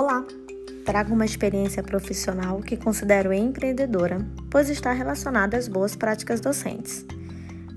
[0.00, 0.24] Olá!
[0.84, 7.04] Trago uma experiência profissional que considero empreendedora, pois está relacionada às boas práticas docentes.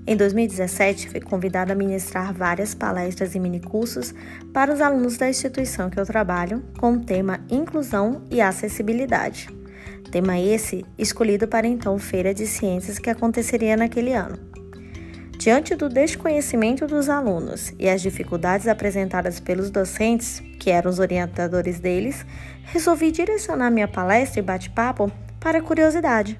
[0.06, 4.14] Em 2017, fui convidada a ministrar várias palestras e minicursos
[4.52, 9.48] para os alunos da instituição que eu trabalho, com o tema Inclusão e Acessibilidade.
[10.12, 14.51] Tema esse escolhido para então Feira de Ciências que aconteceria naquele ano.
[15.42, 21.80] Diante do desconhecimento dos alunos e as dificuldades apresentadas pelos docentes, que eram os orientadores
[21.80, 22.24] deles,
[22.66, 25.10] resolvi direcionar minha palestra e bate-papo
[25.40, 26.38] para a curiosidade,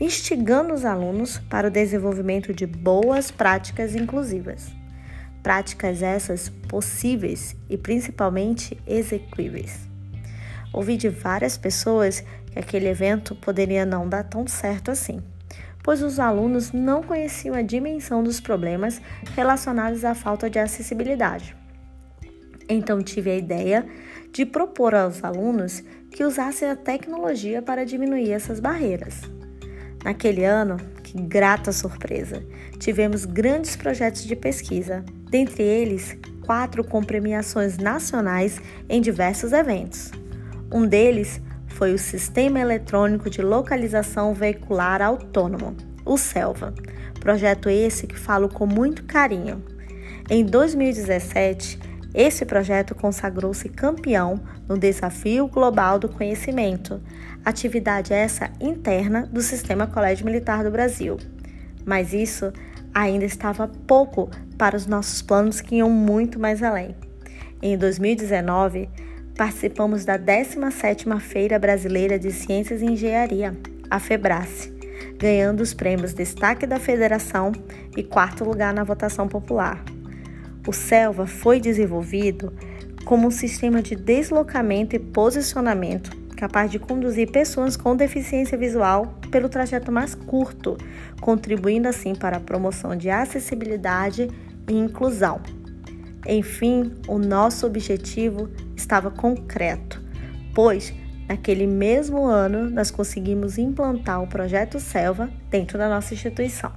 [0.00, 4.72] instigando os alunos para o desenvolvimento de boas práticas inclusivas.
[5.40, 9.88] Práticas essas possíveis e principalmente execuíveis.
[10.72, 15.22] Ouvi de várias pessoas que aquele evento poderia não dar tão certo assim
[15.82, 19.00] pois os alunos não conheciam a dimensão dos problemas
[19.34, 21.56] relacionados à falta de acessibilidade.
[22.68, 23.86] Então tive a ideia
[24.30, 29.20] de propor aos alunos que usassem a tecnologia para diminuir essas barreiras.
[30.04, 32.44] Naquele ano, que grata surpresa,
[32.78, 40.10] tivemos grandes projetos de pesquisa, dentre eles quatro com premiações nacionais em diversos eventos.
[40.72, 41.40] Um deles
[41.82, 46.72] foi o Sistema Eletrônico de Localização Veicular Autônomo, o SELVA.
[47.18, 49.60] Projeto esse que falo com muito carinho.
[50.30, 51.80] Em 2017,
[52.14, 57.02] esse projeto consagrou-se campeão no Desafio Global do Conhecimento,
[57.44, 61.16] atividade essa interna do Sistema Colégio Militar do Brasil.
[61.84, 62.52] Mas isso
[62.94, 66.94] ainda estava pouco para os nossos planos que iam muito mais além.
[67.60, 68.88] Em 2019,
[69.36, 73.56] participamos da 17ª Feira Brasileira de Ciências e Engenharia,
[73.90, 74.72] a FEBRACE,
[75.18, 77.52] ganhando os prêmios Destaque da Federação
[77.96, 79.82] e quarto lugar na votação popular.
[80.66, 82.52] O Selva foi desenvolvido
[83.04, 89.48] como um sistema de deslocamento e posicionamento capaz de conduzir pessoas com deficiência visual pelo
[89.48, 90.76] trajeto mais curto,
[91.20, 94.28] contribuindo assim para a promoção de acessibilidade
[94.68, 95.40] e inclusão.
[96.26, 100.00] Enfim, o nosso objetivo estava concreto,
[100.54, 100.94] pois
[101.28, 106.72] naquele mesmo ano nós conseguimos implantar o projeto Selva dentro da nossa instituição.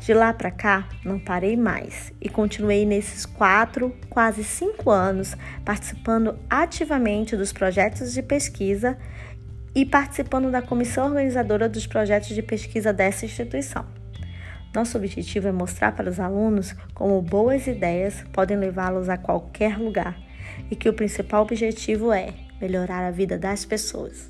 [0.00, 6.36] De lá para cá, não parei mais e continuei nesses quatro, quase cinco anos participando
[6.50, 8.98] ativamente dos projetos de pesquisa
[9.72, 14.01] e participando da comissão organizadora dos projetos de pesquisa dessa instituição.
[14.74, 20.18] Nosso objetivo é mostrar para os alunos como boas ideias podem levá-los a qualquer lugar
[20.70, 24.28] e que o principal objetivo é melhorar a vida das pessoas.